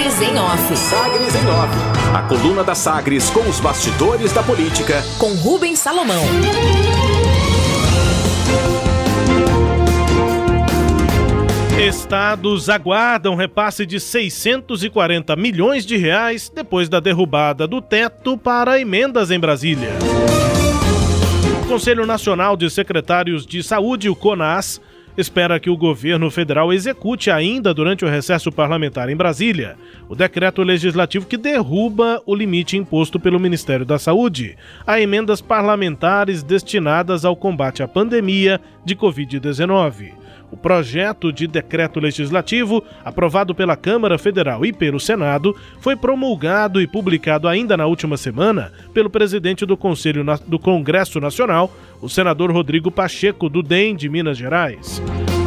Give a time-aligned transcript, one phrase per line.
[0.00, 0.76] Sagres em Off.
[0.76, 2.14] Sagres em Off.
[2.14, 5.02] A coluna da Sagres com os bastidores da política.
[5.18, 6.22] Com Rubens Salomão.
[11.78, 19.30] Estados aguardam repasse de 640 milhões de reais depois da derrubada do teto para emendas
[19.30, 19.90] em Brasília.
[21.62, 24.80] O Conselho Nacional de Secretários de Saúde, o CONAS,
[25.20, 29.76] espera que o governo federal execute ainda durante o recesso parlamentar em Brasília
[30.08, 34.56] o decreto legislativo que derruba o limite imposto pelo Ministério da Saúde
[34.86, 40.19] a emendas parlamentares destinadas ao combate à pandemia de Covid-19.
[40.50, 46.86] O projeto de decreto legislativo, aprovado pela Câmara Federal e pelo Senado, foi promulgado e
[46.86, 51.72] publicado ainda na última semana pelo presidente do Conselho do Congresso Nacional,
[52.02, 55.00] o senador Rodrigo Pacheco, do DEM de Minas Gerais.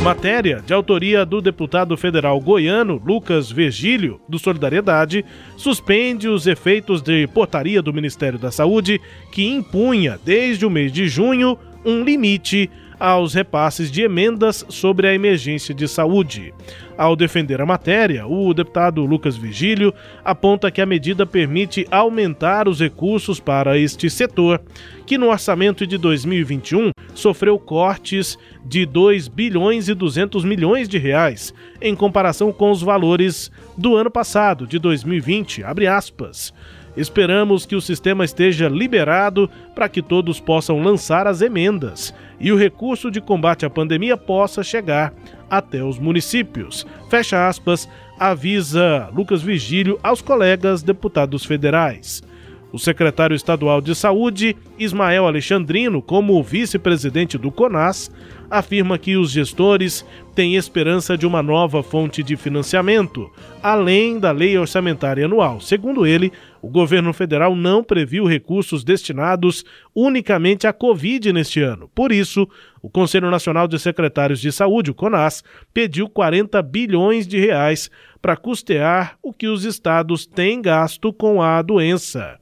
[0.00, 5.22] A matéria, de autoria do deputado federal goiano Lucas Virgílio, do Solidariedade,
[5.58, 8.98] suspende os efeitos de portaria do Ministério da Saúde
[9.30, 12.70] que impunha, desde o mês de junho, um limite
[13.00, 16.52] aos repasses de emendas sobre a emergência de saúde.
[16.98, 22.78] Ao defender a matéria, o deputado Lucas Vigílio aponta que a medida permite aumentar os
[22.78, 24.60] recursos para este setor,
[25.06, 31.54] que no orçamento de 2021 sofreu cortes de 2 bilhões e 200 milhões de reais
[31.80, 36.52] em comparação com os valores do ano passado, de 2020, abre aspas.
[37.00, 42.56] Esperamos que o sistema esteja liberado para que todos possam lançar as emendas e o
[42.56, 45.10] recurso de combate à pandemia possa chegar
[45.48, 46.86] até os municípios.
[47.08, 52.22] Fecha aspas, avisa Lucas Vigílio aos colegas deputados federais.
[52.70, 58.12] O secretário estadual de Saúde, Ismael Alexandrino, como vice-presidente do CONAS,
[58.48, 60.04] afirma que os gestores
[60.34, 63.28] têm esperança de uma nova fonte de financiamento,
[63.60, 65.60] além da lei orçamentária anual.
[65.60, 66.32] Segundo ele,
[66.62, 69.64] o governo federal não previu recursos destinados
[69.94, 71.90] unicamente à Covid neste ano.
[71.94, 72.48] Por isso,
[72.82, 75.42] o Conselho Nacional de Secretários de Saúde, o CONAS,
[75.72, 77.90] pediu 40 bilhões de reais
[78.20, 82.38] para custear o que os estados têm gasto com a doença.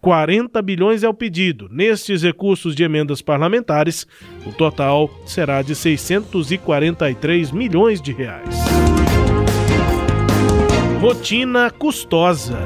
[0.00, 1.68] 40 bilhões é o pedido.
[1.70, 4.06] Nestes recursos de emendas parlamentares,
[4.46, 8.77] o total será de 643 milhões de reais.
[11.00, 12.58] Rotina custosa.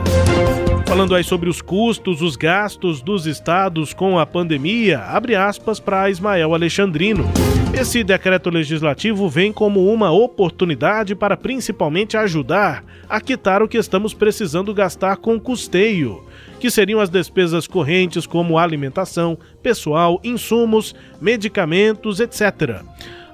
[0.87, 6.09] Falando aí sobre os custos, os gastos dos estados com a pandemia, abre aspas para
[6.09, 7.31] Ismael Alexandrino.
[7.78, 14.15] Esse decreto legislativo vem como uma oportunidade para principalmente ajudar a quitar o que estamos
[14.15, 16.25] precisando gastar com custeio
[16.59, 22.82] que seriam as despesas correntes como alimentação, pessoal, insumos, medicamentos, etc.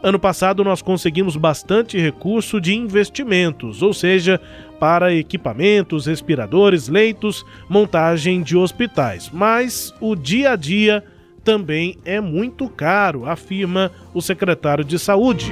[0.02, 4.40] Ano passado nós conseguimos bastante recurso de investimentos, ou seja,
[4.78, 9.28] para equipamentos, respiradores, leitos, montagem de hospitais.
[9.32, 11.02] Mas o dia a dia
[11.42, 15.50] também é muito caro, afirma o secretário de Saúde.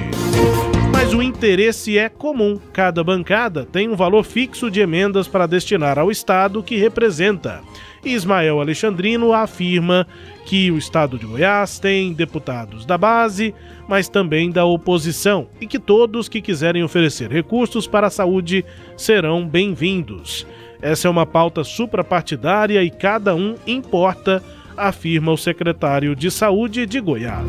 [0.93, 2.59] Mas o interesse é comum.
[2.71, 7.61] Cada bancada tem um valor fixo de emendas para destinar ao Estado que representa.
[8.07, 10.07] Ismael Alexandrino afirma
[10.45, 13.53] que o Estado de Goiás tem deputados da base,
[13.87, 18.63] mas também da oposição, e que todos que quiserem oferecer recursos para a saúde
[18.95, 20.47] serão bem-vindos.
[20.81, 24.43] Essa é uma pauta suprapartidária e cada um importa,
[24.75, 27.47] afirma o secretário de Saúde de Goiás.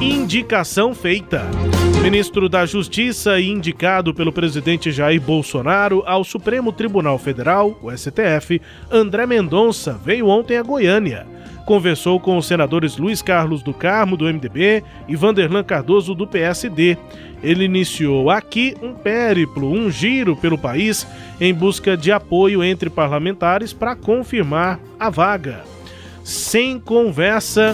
[0.00, 1.42] Indicação feita.
[2.02, 8.60] Ministro da Justiça e indicado pelo presidente Jair Bolsonaro ao Supremo Tribunal Federal, o STF,
[8.90, 11.26] André Mendonça veio ontem a Goiânia.
[11.64, 16.98] Conversou com os senadores Luiz Carlos do Carmo, do MDB, e Vanderlan Cardoso, do PSD.
[17.42, 21.06] Ele iniciou aqui um périplo, um giro pelo país
[21.40, 25.75] em busca de apoio entre parlamentares para confirmar a vaga
[26.26, 27.72] sem conversa,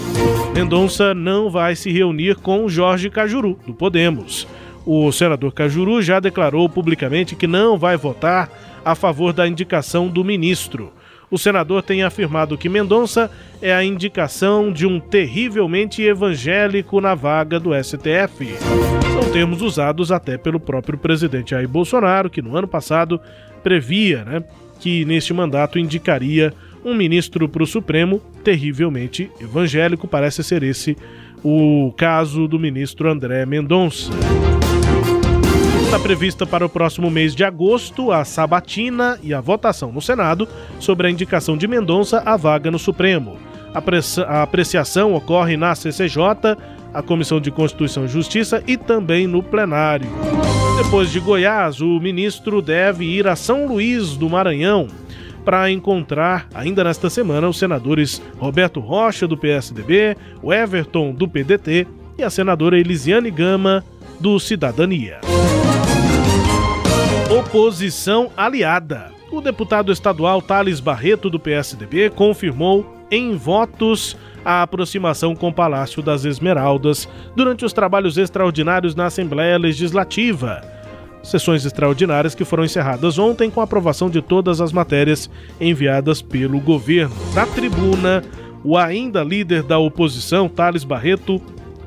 [0.53, 4.47] Mendonça não vai se reunir com Jorge Cajuru, do Podemos.
[4.85, 8.51] O senador Cajuru já declarou publicamente que não vai votar
[8.85, 10.93] a favor da indicação do ministro.
[11.31, 17.59] O senador tem afirmado que Mendonça é a indicação de um terrivelmente evangélico na vaga
[17.59, 18.53] do STF.
[19.19, 23.19] São termos usados até pelo próprio presidente Jair Bolsonaro, que no ano passado
[23.63, 24.43] previa né,
[24.79, 30.07] que neste mandato indicaria um ministro para o Supremo terrivelmente evangélico.
[30.07, 30.97] Parece ser esse
[31.43, 34.11] o caso do ministro André Mendonça.
[35.83, 40.47] Está prevista para o próximo mês de agosto a sabatina e a votação no Senado
[40.79, 43.37] sobre a indicação de Mendonça à vaga no Supremo.
[44.27, 46.57] A apreciação ocorre na CCJ
[46.93, 50.07] a Comissão de Constituição e Justiça e também no plenário.
[50.83, 54.87] Depois de Goiás, o ministro deve ir a São Luís do Maranhão
[55.43, 61.87] para encontrar, ainda nesta semana, os senadores Roberto Rocha, do PSDB, o Everton, do PDT
[62.17, 63.83] e a senadora Elisiane Gama,
[64.19, 65.19] do Cidadania.
[67.29, 69.11] Oposição aliada.
[69.31, 74.15] O deputado estadual Thales Barreto, do PSDB, confirmou em votos
[74.45, 80.72] a aproximação com o Palácio das Esmeraldas durante os trabalhos extraordinários na Assembleia Legislativa.
[81.23, 85.29] Sessões extraordinárias que foram encerradas ontem com a aprovação de todas as matérias
[85.59, 87.15] enviadas pelo governo.
[87.33, 88.21] Na tribuna,
[88.63, 91.41] o ainda líder da oposição, Thales Barreto,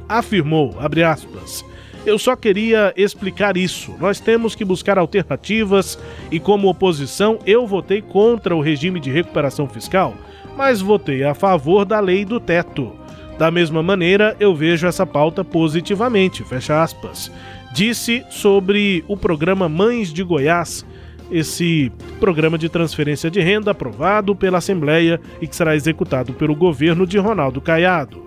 [0.09, 0.75] afirmou,
[1.07, 1.65] aspas,
[2.07, 3.95] eu só queria explicar isso.
[3.99, 5.99] Nós temos que buscar alternativas
[6.31, 10.15] e, como oposição, eu votei contra o regime de recuperação fiscal,
[10.57, 12.93] mas votei a favor da lei do teto.
[13.37, 16.45] Da mesma maneira, eu vejo essa pauta positivamente.
[16.45, 17.31] Fecha aspas.
[17.77, 20.83] Disse sobre o programa Mães de Goiás,
[21.31, 27.07] esse programa de transferência de renda aprovado pela Assembleia e que será executado pelo governo
[27.07, 28.25] de Ronaldo Caiado.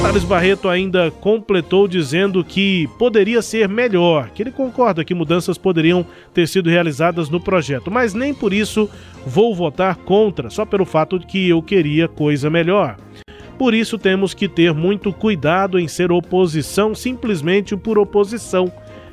[0.00, 6.06] Thales Barreto ainda completou dizendo que poderia ser melhor, que ele concorda que mudanças poderiam
[6.32, 8.88] ter sido realizadas no projeto, mas nem por isso
[9.26, 12.96] vou votar contra, só pelo fato de que eu queria coisa melhor.
[13.58, 18.72] Por isso temos que ter muito cuidado em ser oposição simplesmente por oposição.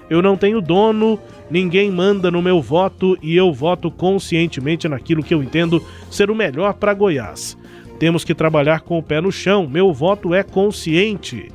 [0.09, 1.17] Eu não tenho dono,
[1.49, 6.35] ninguém manda no meu voto e eu voto conscientemente naquilo que eu entendo ser o
[6.35, 7.57] melhor para Goiás.
[7.97, 9.67] Temos que trabalhar com o pé no chão.
[9.67, 11.49] Meu voto é consciente.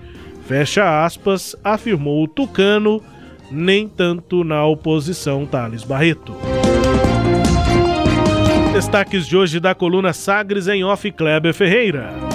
[0.46, 3.02] Fecha aspas, afirmou o Tucano,
[3.50, 6.32] nem tanto na oposição Thales Barreto.
[8.72, 12.25] Destaques de hoje da coluna Sagres em Off Kleber Ferreira.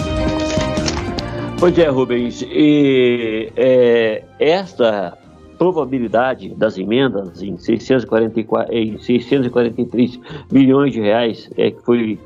[1.61, 5.15] Pois é, Rubens, e, é, esta
[5.59, 10.19] probabilidade das emendas em, 644, em 643
[10.51, 12.19] milhões de reais, é, que foi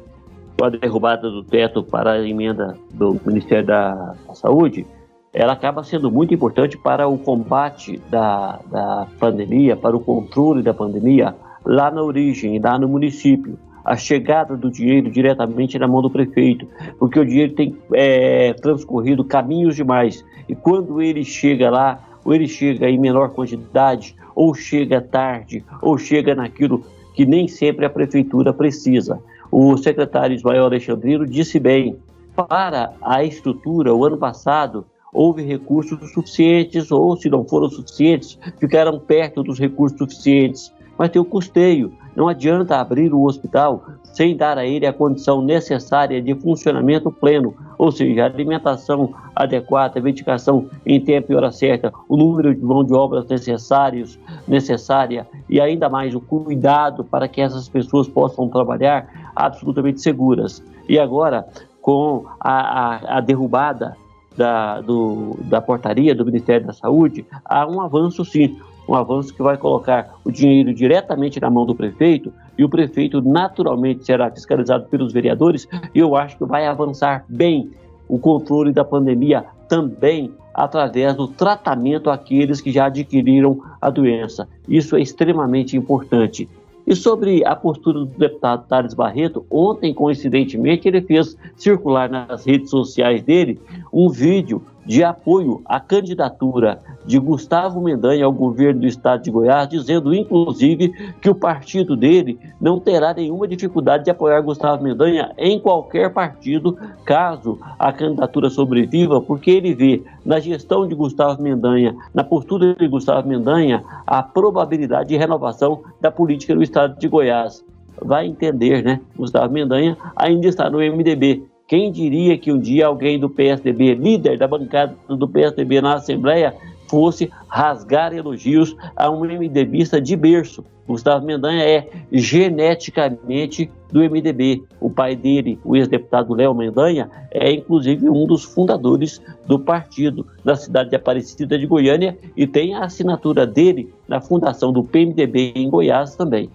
[0.64, 4.88] a derrubada do teto para a emenda do Ministério da Saúde,
[5.34, 10.74] ela acaba sendo muito importante para o combate da, da pandemia, para o controle da
[10.74, 11.36] pandemia
[11.66, 13.60] lá na origem, lá no município.
[13.86, 16.68] A chegada do dinheiro diretamente na mão do prefeito,
[16.98, 20.26] porque o dinheiro tem é, transcorrido caminhos demais.
[20.50, 25.98] E quando ele chega lá, ou ele chega em menor quantidade, ou chega tarde, ou
[25.98, 26.84] chega naquilo
[27.14, 29.22] que nem sempre a prefeitura precisa.
[29.52, 31.98] O secretário Ismael Alexandrino disse bem:
[32.36, 39.00] para a estrutura, o ano passado houve recursos suficientes, ou se não foram suficientes, ficaram
[39.00, 40.74] perto dos recursos suficientes.
[40.98, 41.94] Mas tem o custeio.
[42.16, 47.54] Não adianta abrir o hospital sem dar a ele a condição necessária de funcionamento pleno,
[47.78, 52.94] ou seja, alimentação adequada, medicação em tempo e hora certa, o número de mão de
[52.94, 54.18] obras necessários,
[54.48, 60.64] necessária e ainda mais o cuidado para que essas pessoas possam trabalhar absolutamente seguras.
[60.88, 61.46] E agora,
[61.82, 63.98] com a, a, a derrubada
[64.38, 69.42] da, do, da portaria do Ministério da Saúde, há um avanço sim, um avanço que
[69.42, 74.86] vai colocar o dinheiro diretamente na mão do prefeito e o prefeito naturalmente será fiscalizado
[74.86, 77.72] pelos vereadores e eu acho que vai avançar bem
[78.08, 84.48] o controle da pandemia também através do tratamento àqueles que já adquiriram a doença.
[84.68, 86.48] Isso é extremamente importante.
[86.88, 92.70] E sobre a postura do deputado Thales Barreto, ontem, coincidentemente, ele fez circular nas redes
[92.70, 93.60] sociais dele
[93.92, 99.70] um vídeo de apoio à candidatura de Gustavo Mendanha ao governo do estado de Goiás,
[99.70, 100.90] dizendo inclusive
[101.22, 106.78] que o partido dele não terá nenhuma dificuldade de apoiar Gustavo Mendanha em qualquer partido,
[107.06, 112.88] caso a candidatura sobreviva, porque ele vê na gestão de Gustavo Mendanha, na postura de
[112.88, 117.64] Gustavo Mendanha, a probabilidade de renovação da política no estado de Goiás.
[118.02, 119.00] Vai entender, né?
[119.16, 124.38] Gustavo Mendanha ainda está no MDB, quem diria que um dia alguém do PSDB, líder
[124.38, 126.54] da bancada do PSDB na Assembleia,
[126.88, 130.64] fosse rasgar elogios a um MDBista de berço.
[130.88, 134.64] Gustavo Mendanha é geneticamente do MDB.
[134.80, 140.56] O pai dele, o ex-deputado Léo Mendanha, é inclusive um dos fundadores do partido da
[140.56, 145.70] cidade de Aparecida de Goiânia e tem a assinatura dele na fundação do PMDB em
[145.70, 146.50] Goiás também.